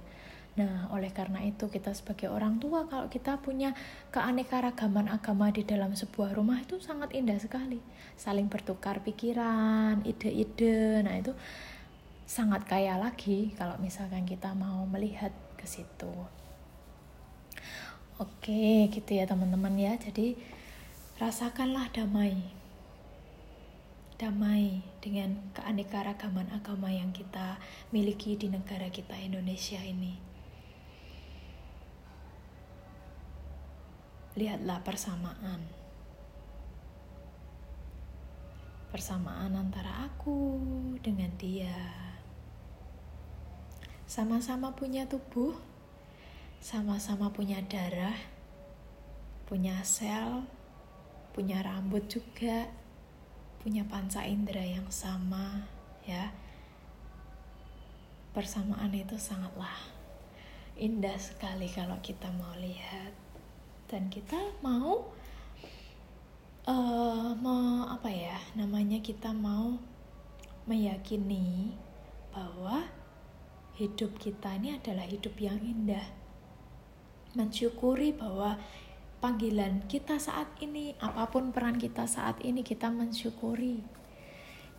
Nah, 0.58 0.90
oleh 0.90 1.14
karena 1.14 1.46
itu 1.46 1.70
kita 1.70 1.94
sebagai 1.94 2.34
orang 2.34 2.58
tua 2.58 2.82
kalau 2.90 3.06
kita 3.06 3.38
punya 3.38 3.78
keanekaragaman 4.10 5.06
agama 5.06 5.54
di 5.54 5.62
dalam 5.62 5.94
sebuah 5.94 6.34
rumah 6.34 6.58
itu 6.58 6.82
sangat 6.82 7.14
indah 7.14 7.38
sekali. 7.38 7.78
Saling 8.18 8.50
bertukar 8.50 8.98
pikiran, 9.06 10.02
ide-ide. 10.02 11.06
Nah, 11.06 11.14
itu 11.14 11.30
sangat 12.26 12.66
kaya 12.66 12.98
lagi 12.98 13.54
kalau 13.54 13.78
misalkan 13.78 14.26
kita 14.26 14.50
mau 14.58 14.82
melihat 14.90 15.30
ke 15.54 15.62
situ. 15.62 16.10
Oke, 18.18 18.90
gitu 18.90 19.14
ya 19.14 19.30
teman-teman 19.30 19.78
ya. 19.78 19.94
Jadi 19.94 20.57
rasakanlah 21.18 21.90
damai. 21.90 22.38
Damai 24.18 24.82
dengan 25.02 25.34
keanekaragaman 25.50 26.50
agama 26.54 26.90
yang 26.90 27.10
kita 27.10 27.58
miliki 27.90 28.38
di 28.38 28.46
negara 28.50 28.86
kita 28.86 29.18
Indonesia 29.18 29.82
ini. 29.82 30.14
Lihatlah 34.38 34.78
persamaan. 34.86 35.66
Persamaan 38.94 39.58
antara 39.58 40.06
aku 40.06 40.62
dengan 41.02 41.34
dia 41.34 41.74
sama-sama 44.08 44.72
punya 44.72 45.04
tubuh, 45.04 45.52
sama-sama 46.62 47.28
punya 47.28 47.60
darah, 47.68 48.16
punya 49.44 49.84
sel, 49.84 50.48
punya 51.38 51.62
rambut 51.62 52.02
juga, 52.10 52.66
punya 53.62 53.86
panca 53.86 54.26
indera 54.26 54.66
yang 54.66 54.90
sama, 54.90 55.70
ya. 56.02 56.34
Persamaan 58.34 58.90
itu 58.90 59.14
sangatlah 59.14 59.94
indah 60.74 61.14
sekali 61.14 61.70
kalau 61.70 61.94
kita 62.02 62.26
mau 62.34 62.58
lihat 62.58 63.14
dan 63.86 64.10
kita 64.10 64.34
mau 64.66 65.14
uh, 66.66 67.30
mau 67.38 67.86
apa 67.86 68.10
ya 68.10 68.38
namanya 68.54 69.02
kita 69.02 69.30
mau 69.30 69.74
meyakini 70.66 71.74
bahwa 72.34 72.82
hidup 73.78 74.18
kita 74.18 74.58
ini 74.58 74.74
adalah 74.74 75.06
hidup 75.06 75.38
yang 75.38 75.62
indah. 75.62 76.02
Mensyukuri 77.38 78.10
bahwa 78.10 78.58
panggilan 79.18 79.82
kita 79.90 80.18
saat 80.22 80.46
ini, 80.62 80.94
apa 81.02 81.26
pun 81.30 81.50
peran 81.50 81.78
kita 81.78 82.06
saat 82.06 82.38
ini, 82.46 82.62
kita 82.62 82.90
mensyukuri. 82.90 83.82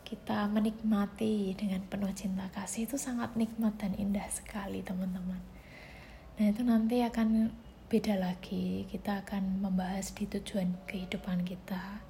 Kita 0.07 0.49
menikmati 0.49 1.53
dengan 1.53 1.85
penuh 1.85 2.09
cinta 2.17 2.49
kasih 2.49 2.89
itu 2.89 2.97
sangat 2.97 3.37
nikmat 3.37 3.77
dan 3.77 3.93
indah 3.93 4.25
sekali, 4.31 4.81
teman-teman. 4.81 5.37
Nah, 6.39 6.45
itu 6.49 6.65
nanti 6.65 7.03
akan 7.05 7.53
beda 7.91 8.17
lagi. 8.17 8.89
Kita 8.89 9.21
akan 9.21 9.61
membahas 9.61 10.09
di 10.15 10.25
tujuan 10.25 10.73
kehidupan 10.89 11.45
kita. 11.45 12.01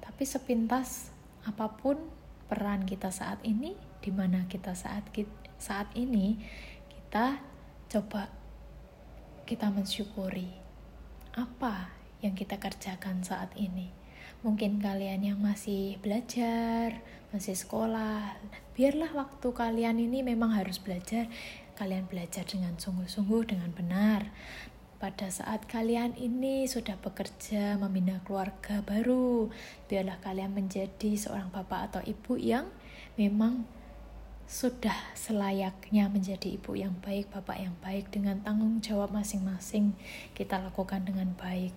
Tapi 0.00 0.22
sepintas 0.24 1.12
apa 1.44 1.68
pun 1.68 2.00
peran 2.48 2.88
kita 2.88 3.12
saat 3.12 3.42
ini, 3.44 3.76
di 4.00 4.08
mana 4.14 4.48
kita 4.48 4.72
saat 4.72 5.04
saat 5.60 5.90
ini 5.92 6.40
kita 6.88 7.38
coba 7.92 8.32
kita 9.44 9.68
mensyukuri 9.68 10.61
apa 11.32 11.88
yang 12.20 12.36
kita 12.36 12.60
kerjakan 12.60 13.24
saat 13.24 13.50
ini. 13.56 13.90
Mungkin 14.42 14.82
kalian 14.82 15.22
yang 15.22 15.38
masih 15.38 16.02
belajar, 16.02 16.98
masih 17.30 17.54
sekolah, 17.54 18.36
biarlah 18.74 19.14
waktu 19.14 19.48
kalian 19.54 20.02
ini 20.02 20.26
memang 20.26 20.52
harus 20.54 20.82
belajar. 20.82 21.30
Kalian 21.78 22.10
belajar 22.10 22.44
dengan 22.44 22.74
sungguh-sungguh, 22.76 23.54
dengan 23.54 23.70
benar. 23.72 24.28
Pada 25.02 25.26
saat 25.34 25.66
kalian 25.66 26.14
ini 26.14 26.70
sudah 26.70 26.94
bekerja, 26.98 27.74
membina 27.74 28.22
keluarga 28.22 28.82
baru, 28.86 29.50
biarlah 29.90 30.18
kalian 30.22 30.54
menjadi 30.54 31.18
seorang 31.18 31.50
bapak 31.50 31.90
atau 31.90 32.02
ibu 32.06 32.38
yang 32.38 32.70
memang 33.18 33.66
sudah 34.52 35.16
selayaknya 35.16 36.12
menjadi 36.12 36.60
ibu 36.60 36.76
yang 36.76 36.92
baik, 37.00 37.32
bapak 37.32 37.56
yang 37.56 37.72
baik 37.80 38.12
dengan 38.12 38.36
tanggung 38.44 38.84
jawab 38.84 39.08
masing-masing 39.08 39.96
kita 40.36 40.60
lakukan 40.60 41.08
dengan 41.08 41.32
baik. 41.40 41.72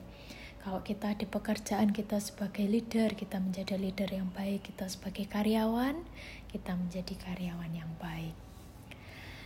Kalau 0.60 0.84
kita 0.84 1.16
di 1.16 1.24
pekerjaan 1.24 1.96
kita 1.96 2.20
sebagai 2.20 2.68
leader, 2.68 3.16
kita 3.16 3.40
menjadi 3.40 3.80
leader 3.80 4.12
yang 4.12 4.28
baik, 4.36 4.68
kita 4.68 4.92
sebagai 4.92 5.24
karyawan, 5.24 6.04
kita 6.52 6.76
menjadi 6.76 7.16
karyawan 7.16 7.72
yang 7.72 7.88
baik. 7.96 8.36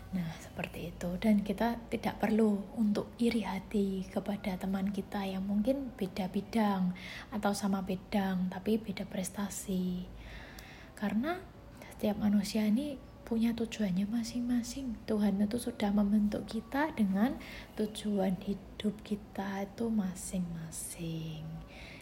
Nah, 0.09 0.33
seperti 0.41 0.89
itu 0.89 1.09
dan 1.21 1.45
kita 1.45 1.77
tidak 1.93 2.17
perlu 2.17 2.65
untuk 2.81 3.13
iri 3.21 3.45
hati 3.45 4.09
kepada 4.09 4.57
teman 4.57 4.89
kita 4.89 5.21
yang 5.21 5.45
mungkin 5.45 5.93
beda 5.93 6.33
bidang 6.33 6.97
atau 7.29 7.53
sama 7.53 7.85
bidang 7.85 8.49
tapi 8.49 8.81
beda 8.81 9.05
prestasi. 9.05 10.09
Karena 10.97 11.37
setiap 11.93 12.17
manusia 12.25 12.65
ini 12.65 13.08
punya 13.29 13.53
tujuannya 13.53 14.09
masing-masing. 14.09 14.97
Tuhan 15.05 15.37
itu 15.37 15.61
sudah 15.61 15.93
membentuk 15.93 16.49
kita 16.49 16.89
dengan 16.97 17.37
tujuan 17.77 18.33
hidup 18.41 18.97
kita 19.05 19.69
itu 19.69 19.85
masing-masing. 19.85 21.45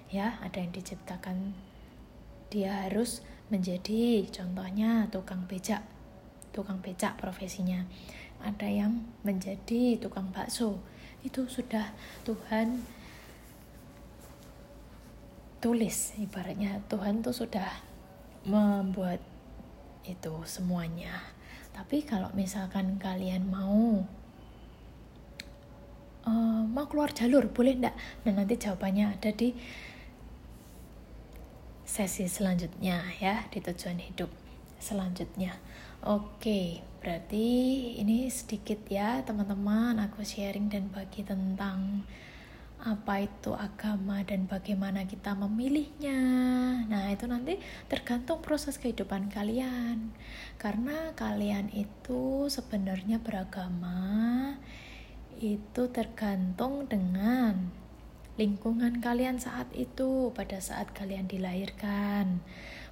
Ya, 0.08 0.40
ada 0.40 0.64
yang 0.64 0.72
diciptakan 0.72 1.52
dia 2.48 2.88
harus 2.88 3.20
menjadi 3.52 4.24
contohnya 4.32 5.12
tukang 5.12 5.44
becak. 5.52 5.84
Tukang 6.56 6.80
becak 6.80 7.20
profesinya. 7.20 7.84
Ada 8.40 8.72
yang 8.72 9.04
menjadi 9.28 10.00
tukang 10.00 10.32
bakso. 10.32 10.80
Itu 11.28 11.52
sudah 11.52 11.92
Tuhan 12.24 12.88
tulis 15.60 16.16
ibaratnya 16.22 16.80
Tuhan 16.88 17.20
tuh 17.20 17.36
sudah 17.36 17.68
membuat 18.48 19.20
itu 20.08 20.34
semuanya. 20.48 21.14
Tapi 21.76 22.02
kalau 22.08 22.32
misalkan 22.34 22.98
kalian 22.98 23.46
mau 23.52 24.02
uh, 26.26 26.62
mau 26.66 26.86
keluar 26.90 27.14
jalur 27.14 27.48
boleh 27.54 27.78
enggak 27.78 27.96
nah 28.26 28.34
nanti 28.34 28.60
jawabannya 28.60 29.14
ada 29.14 29.32
di 29.32 29.54
sesi 31.88 32.28
selanjutnya 32.28 33.00
ya 33.22 33.48
di 33.48 33.64
tujuan 33.64 34.00
hidup 34.02 34.32
selanjutnya. 34.82 35.56
Oke 36.04 36.84
berarti 37.00 37.46
ini 38.04 38.28
sedikit 38.28 38.84
ya 38.92 39.24
teman-teman 39.24 39.96
aku 40.02 40.26
sharing 40.26 40.68
dan 40.68 40.92
bagi 40.92 41.24
tentang 41.24 42.04
apa 42.78 43.26
itu 43.26 43.58
agama 43.58 44.22
dan 44.22 44.46
bagaimana 44.46 45.10
kita 45.10 45.34
memilihnya. 45.34 46.22
Nah, 46.86 47.10
itu 47.10 47.26
nanti 47.26 47.58
tergantung 47.90 48.40
proses 48.46 48.78
kehidupan 48.78 49.34
kalian. 49.34 50.14
Karena 50.62 51.12
kalian 51.18 51.74
itu 51.74 52.46
sebenarnya 52.48 53.18
beragama 53.18 54.54
itu 55.38 55.90
tergantung 55.94 56.90
dengan 56.90 57.70
lingkungan 58.38 59.02
kalian 59.02 59.42
saat 59.42 59.70
itu, 59.74 60.30
pada 60.38 60.62
saat 60.62 60.94
kalian 60.94 61.26
dilahirkan. 61.26 62.42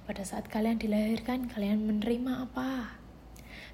Pada 0.06 0.22
saat 0.22 0.50
kalian 0.50 0.78
dilahirkan, 0.78 1.46
kalian 1.50 1.86
menerima 1.86 2.50
apa? 2.50 2.98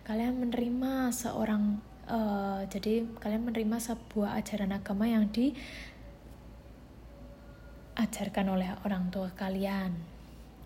Kalian 0.04 0.40
menerima 0.40 1.12
seorang 1.12 1.80
uh, 2.08 2.64
jadi 2.68 3.06
kalian 3.20 3.48
menerima 3.48 3.76
sebuah 3.78 4.40
ajaran 4.40 4.74
agama 4.74 5.06
yang 5.06 5.28
di 5.30 5.54
ajarkan 7.96 8.46
oleh 8.52 8.70
orang 8.84 9.12
tua 9.12 9.32
kalian 9.36 10.12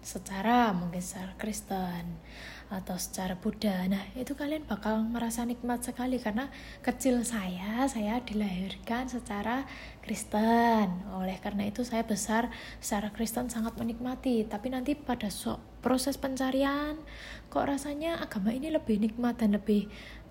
secara 0.07 0.71
mungkin 0.71 1.03
secara 1.03 1.35
Kristen 1.35 2.23
atau 2.67 2.99
secara 2.99 3.39
Buddha. 3.39 3.87
Nah, 3.87 4.11
itu 4.19 4.35
kalian 4.35 4.67
bakal 4.67 5.03
merasa 5.07 5.47
nikmat 5.47 5.87
sekali 5.87 6.19
karena 6.19 6.51
kecil 6.83 7.23
saya, 7.23 7.87
saya 7.87 8.19
dilahirkan 8.23 9.07
secara 9.07 9.67
Kristen. 10.03 10.91
Oleh 11.15 11.39
karena 11.39 11.67
itu 11.67 11.87
saya 11.87 12.03
besar 12.03 12.51
secara 12.83 13.15
Kristen 13.15 13.51
sangat 13.51 13.79
menikmati. 13.79 14.43
Tapi 14.47 14.75
nanti 14.75 14.99
pada 14.99 15.31
proses 15.79 16.19
pencarian 16.19 16.99
kok 17.47 17.63
rasanya 17.63 18.19
agama 18.19 18.51
ini 18.51 18.75
lebih 18.75 18.99
nikmat 18.99 19.39
dan 19.39 19.55
lebih 19.55 19.87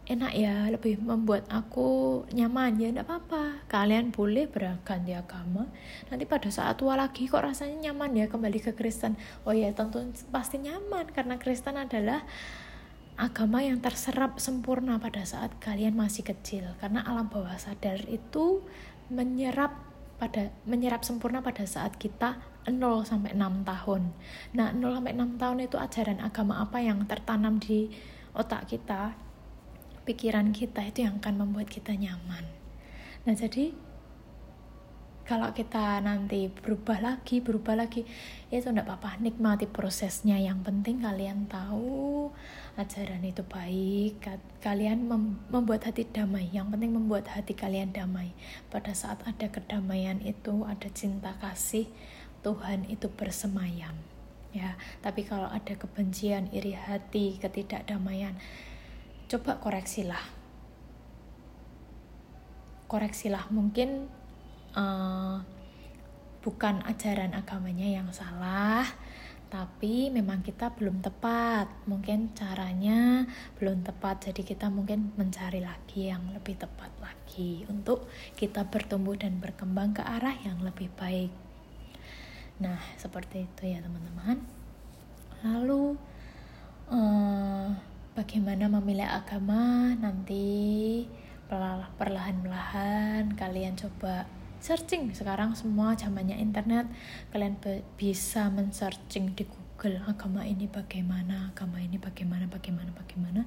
enak 0.05 0.33
ya 0.37 0.69
lebih 0.69 1.01
membuat 1.01 1.49
aku 1.49 2.21
nyaman. 2.29 2.77
Ya 2.77 2.93
enggak 2.93 3.09
apa-apa. 3.09 3.65
Kalian 3.65 4.13
boleh 4.13 4.45
berganti 4.45 5.17
agama. 5.17 5.65
Nanti 6.13 6.23
pada 6.29 6.49
saat 6.53 6.77
tua 6.77 6.93
lagi 6.93 7.25
kok 7.25 7.41
rasanya 7.41 7.89
nyaman 7.89 8.13
ya 8.13 8.25
kembali 8.29 8.59
ke 8.61 8.71
Kristen. 8.77 9.17
Oh 9.43 9.53
ya 9.53 9.73
tentu 9.73 10.05
pasti 10.29 10.61
nyaman 10.61 11.09
karena 11.09 11.41
Kristen 11.41 11.81
adalah 11.81 12.21
agama 13.17 13.63
yang 13.63 13.79
terserap 13.81 14.37
sempurna 14.37 15.01
pada 15.01 15.25
saat 15.25 15.57
kalian 15.57 15.97
masih 15.97 16.21
kecil. 16.21 16.69
Karena 16.77 17.01
alam 17.01 17.25
bawah 17.25 17.57
sadar 17.57 18.05
itu 18.05 18.61
menyerap 19.09 19.73
pada 20.15 20.53
menyerap 20.63 21.03
sempurna 21.03 21.43
pada 21.43 21.67
saat 21.67 21.99
kita 21.99 22.39
0 22.65 23.03
sampai 23.03 23.35
6 23.35 23.67
tahun. 23.67 24.01
Nah, 24.55 24.71
0 24.71 25.01
sampai 25.01 25.13
6 25.13 25.41
tahun 25.41 25.57
itu 25.65 25.77
ajaran 25.77 26.19
agama 26.23 26.63
apa 26.63 26.79
yang 26.79 27.03
tertanam 27.03 27.59
di 27.59 27.91
otak 28.35 28.67
kita 28.67 29.24
pikiran 30.05 30.53
kita 30.53 30.85
itu 30.85 31.03
yang 31.03 31.17
akan 31.19 31.41
membuat 31.41 31.67
kita 31.67 31.97
nyaman. 31.97 32.45
Nah, 33.25 33.33
jadi 33.33 33.73
kalau 35.25 35.49
kita 35.57 36.05
nanti 36.05 36.53
berubah 36.53 37.01
lagi, 37.01 37.41
berubah 37.41 37.73
lagi, 37.73 38.05
ya 38.53 38.61
itu 38.61 38.69
enggak 38.69 38.85
apa-apa, 38.85 39.17
nikmati 39.17 39.65
prosesnya. 39.65 40.37
Yang 40.37 40.69
penting 40.69 41.01
kalian 41.01 41.49
tahu 41.49 42.29
ajaran 42.77 43.25
itu 43.25 43.41
baik, 43.41 44.21
kalian 44.61 45.09
mem 45.09 45.41
membuat 45.49 45.89
hati 45.89 46.05
damai. 46.05 46.53
Yang 46.53 46.77
penting 46.77 46.93
membuat 46.93 47.25
hati 47.33 47.57
kalian 47.57 47.89
damai. 47.89 48.37
Pada 48.69 48.93
saat 48.93 49.25
ada 49.25 49.49
kedamaian 49.49 50.21
itu, 50.21 50.61
ada 50.61 50.93
cinta 50.93 51.33
kasih, 51.41 51.89
Tuhan 52.45 52.85
itu 52.85 53.09
bersemayam. 53.09 53.97
Ya, 54.53 54.77
tapi 55.01 55.25
kalau 55.25 55.49
ada 55.49 55.73
kebencian, 55.73 56.53
iri 56.53 56.77
hati, 56.77 57.41
ketidakdamaian, 57.41 58.37
coba 59.25 59.57
koreksilah. 59.57 60.21
Koreksilah 62.85 63.49
mungkin 63.49 64.05
uh, 64.77 65.41
bukan 66.45 66.85
ajaran 66.85 67.33
agamanya 67.33 67.89
yang 67.89 68.09
salah 68.13 68.85
tapi 69.49 70.09
memang 70.11 70.43
kita 70.43 70.73
belum 70.75 70.99
tepat. 70.99 71.69
Mungkin 71.87 72.35
caranya 72.35 73.23
belum 73.55 73.85
tepat 73.87 74.29
jadi 74.29 74.41
kita 74.43 74.67
mungkin 74.67 75.15
mencari 75.15 75.63
lagi 75.63 76.11
yang 76.11 76.33
lebih 76.33 76.59
tepat 76.59 76.91
lagi 76.99 77.63
untuk 77.71 78.09
kita 78.35 78.67
bertumbuh 78.67 79.15
dan 79.15 79.39
berkembang 79.39 79.95
ke 79.95 80.03
arah 80.03 80.35
yang 80.43 80.59
lebih 80.59 80.91
baik. 80.99 81.31
Nah 82.59 82.77
seperti 82.99 83.47
itu 83.47 83.63
ya 83.69 83.79
teman-teman. 83.79 84.43
Lalu 85.45 85.95
uh, 86.91 87.94
bagaimana 88.15 88.71
memilih 88.71 89.05
agama? 89.05 89.91
Nanti 89.99 91.03
perlahan-lahan 91.99 93.35
kalian 93.35 93.75
coba 93.75 94.25
searching. 94.63 95.11
Sekarang 95.13 95.53
semua 95.53 95.93
zamannya 95.93 96.39
internet. 96.39 96.87
Kalian 97.29 97.59
bisa 97.99 98.49
men-searching 98.49 99.35
di 99.35 99.43
Google 99.45 100.01
agama 100.07 100.47
ini 100.47 100.65
bagaimana 100.71 101.51
agama 101.51 101.83
ini 101.83 101.99
bagaimana 101.99 102.47
bagaimana 102.47 102.89
bagaimana. 102.95 103.43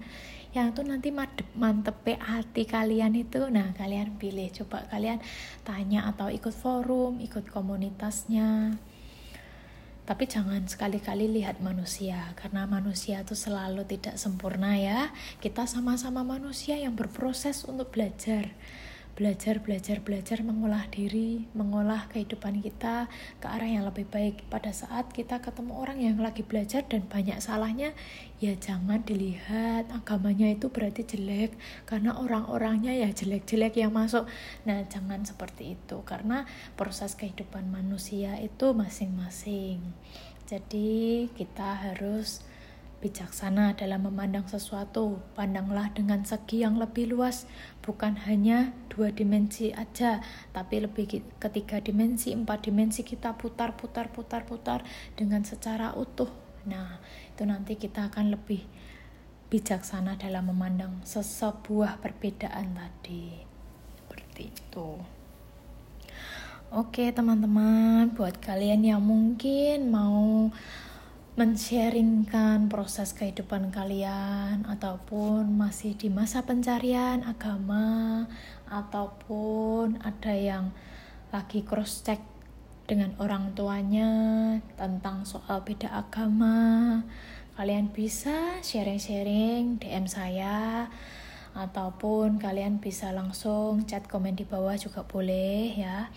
Yang 0.52 0.76
itu 0.76 0.82
nanti 0.84 1.08
mantep 1.56 1.98
hati 2.20 2.68
kalian 2.68 3.16
itu. 3.16 3.48
Nah 3.48 3.72
kalian 3.74 4.20
pilih. 4.20 4.52
Coba 4.52 4.84
kalian 4.92 5.18
tanya 5.64 6.06
atau 6.06 6.28
ikut 6.28 6.52
forum 6.52 7.18
ikut 7.24 7.48
komunitasnya 7.48 8.76
tapi 10.08 10.24
jangan 10.24 10.64
sekali-kali 10.64 11.28
lihat 11.28 11.60
manusia, 11.60 12.32
karena 12.40 12.64
manusia 12.64 13.20
itu 13.20 13.36
selalu 13.36 13.84
tidak 13.84 14.16
sempurna 14.16 14.72
ya. 14.80 15.12
Kita 15.36 15.68
sama-sama 15.68 16.24
manusia 16.24 16.80
yang 16.80 16.96
berproses 16.96 17.68
untuk 17.68 17.92
belajar 17.92 18.48
belajar, 19.18 19.58
belajar, 19.58 19.98
belajar 19.98 20.46
mengolah 20.46 20.86
diri, 20.94 21.50
mengolah 21.50 22.06
kehidupan 22.06 22.62
kita 22.62 23.10
ke 23.42 23.46
arah 23.50 23.66
yang 23.66 23.82
lebih 23.82 24.06
baik. 24.06 24.46
Pada 24.46 24.70
saat 24.70 25.10
kita 25.10 25.42
ketemu 25.42 25.74
orang 25.74 25.98
yang 25.98 26.22
lagi 26.22 26.46
belajar 26.46 26.86
dan 26.86 27.02
banyak 27.10 27.42
salahnya, 27.42 27.98
ya 28.38 28.54
jangan 28.54 29.02
dilihat 29.02 29.90
agamanya 29.90 30.46
itu 30.54 30.70
berarti 30.70 31.02
jelek 31.02 31.58
karena 31.82 32.14
orang-orangnya 32.14 32.94
ya 32.94 33.10
jelek-jelek 33.10 33.82
yang 33.82 33.90
masuk. 33.90 34.30
Nah, 34.62 34.86
jangan 34.86 35.26
seperti 35.26 35.74
itu 35.74 35.98
karena 36.06 36.46
proses 36.78 37.18
kehidupan 37.18 37.66
manusia 37.74 38.38
itu 38.38 38.70
masing-masing. 38.70 39.82
Jadi, 40.46 41.26
kita 41.34 41.74
harus 41.74 42.46
bijaksana 42.98 43.78
dalam 43.78 44.10
memandang 44.10 44.46
sesuatu. 44.50 45.22
Pandanglah 45.38 45.94
dengan 45.94 46.26
segi 46.26 46.66
yang 46.66 46.78
lebih 46.78 47.14
luas, 47.14 47.46
bukan 47.82 48.18
hanya 48.26 48.74
dua 48.90 49.14
dimensi 49.14 49.70
aja, 49.70 50.18
tapi 50.50 50.82
lebih 50.82 51.22
ketiga 51.38 51.78
dimensi, 51.78 52.34
empat 52.34 52.66
dimensi 52.66 53.06
kita 53.06 53.38
putar, 53.38 53.78
putar, 53.78 54.10
putar, 54.10 54.42
putar 54.42 54.82
dengan 55.14 55.46
secara 55.46 55.94
utuh. 55.94 56.30
Nah, 56.66 56.98
itu 57.32 57.42
nanti 57.46 57.78
kita 57.78 58.10
akan 58.10 58.34
lebih 58.34 58.66
bijaksana 59.48 60.20
dalam 60.20 60.52
memandang 60.52 61.00
sesebuah 61.06 62.02
perbedaan 62.04 62.76
tadi. 62.76 63.40
Seperti 63.96 64.42
itu. 64.52 64.88
Oke, 66.68 67.08
teman-teman, 67.16 68.12
buat 68.12 68.36
kalian 68.44 68.84
yang 68.84 69.00
mungkin 69.00 69.88
mau 69.88 70.52
mensharingkan 71.38 72.66
proses 72.66 73.14
kehidupan 73.14 73.70
kalian 73.70 74.66
ataupun 74.66 75.46
masih 75.54 75.94
di 75.94 76.10
masa 76.10 76.42
pencarian 76.42 77.22
agama 77.22 78.26
ataupun 78.66 80.02
ada 80.02 80.34
yang 80.34 80.74
lagi 81.30 81.62
cross 81.62 82.02
check 82.02 82.18
dengan 82.90 83.14
orang 83.22 83.54
tuanya 83.54 84.10
tentang 84.74 85.22
soal 85.22 85.62
beda 85.62 85.86
agama 85.94 87.06
kalian 87.54 87.94
bisa 87.94 88.58
sharing-sharing 88.58 89.78
DM 89.78 90.10
saya 90.10 90.90
ataupun 91.54 92.42
kalian 92.42 92.82
bisa 92.82 93.14
langsung 93.14 93.86
chat 93.86 94.10
komen 94.10 94.34
di 94.34 94.42
bawah 94.42 94.74
juga 94.74 95.06
boleh 95.06 95.70
ya 95.70 96.10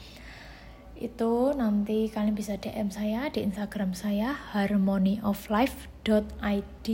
itu 1.01 1.49
nanti 1.57 2.13
kalian 2.13 2.37
bisa 2.37 2.61
DM 2.61 2.93
saya 2.93 3.25
di 3.33 3.41
Instagram 3.41 3.97
saya 3.97 4.37
harmonyoflife.id 4.53 6.87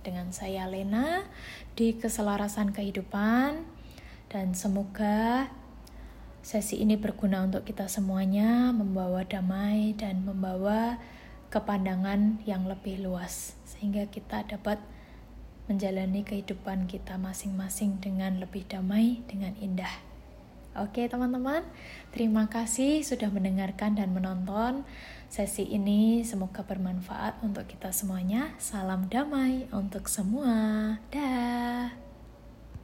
dengan 0.00 0.32
saya 0.32 0.64
Lena 0.64 1.28
di 1.76 1.92
keselarasan 1.92 2.72
kehidupan 2.72 3.68
dan 4.32 4.56
semoga 4.56 5.52
sesi 6.40 6.80
ini 6.80 6.96
berguna 6.96 7.44
untuk 7.44 7.68
kita 7.68 7.84
semuanya 7.84 8.72
membawa 8.72 9.28
damai 9.28 9.92
dan 9.92 10.24
membawa 10.24 10.96
kepandangan 11.52 12.40
yang 12.48 12.64
lebih 12.64 13.04
luas 13.04 13.60
sehingga 13.68 14.08
kita 14.08 14.48
dapat 14.48 14.80
menjalani 15.68 16.24
kehidupan 16.24 16.88
kita 16.88 17.20
masing-masing 17.20 18.00
dengan 18.00 18.40
lebih 18.40 18.64
damai 18.66 19.20
dengan 19.28 19.52
indah. 19.60 20.09
Oke, 20.78 21.10
teman-teman, 21.10 21.66
terima 22.14 22.46
kasih 22.46 23.02
sudah 23.02 23.26
mendengarkan 23.26 23.98
dan 23.98 24.14
menonton 24.14 24.86
sesi 25.26 25.66
ini. 25.66 26.22
Semoga 26.22 26.62
bermanfaat 26.62 27.42
untuk 27.42 27.66
kita 27.66 27.90
semuanya. 27.90 28.54
Salam 28.62 29.10
damai 29.10 29.66
untuk 29.74 30.06
semua. 30.06 30.94
Dah. 31.10 32.09